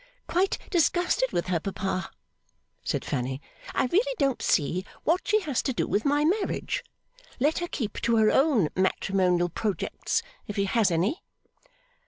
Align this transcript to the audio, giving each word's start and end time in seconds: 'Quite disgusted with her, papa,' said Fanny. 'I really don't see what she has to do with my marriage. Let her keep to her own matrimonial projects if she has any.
'Quite 0.25 0.57
disgusted 0.71 1.31
with 1.31 1.45
her, 1.45 1.59
papa,' 1.59 2.09
said 2.83 3.05
Fanny. 3.05 3.39
'I 3.75 3.85
really 3.85 4.15
don't 4.17 4.41
see 4.41 4.83
what 5.03 5.27
she 5.27 5.41
has 5.41 5.61
to 5.61 5.73
do 5.73 5.85
with 5.85 6.05
my 6.05 6.25
marriage. 6.25 6.83
Let 7.39 7.59
her 7.59 7.67
keep 7.67 8.01
to 8.01 8.15
her 8.15 8.31
own 8.31 8.69
matrimonial 8.75 9.49
projects 9.49 10.23
if 10.47 10.55
she 10.55 10.65
has 10.65 10.89
any. 10.89 11.21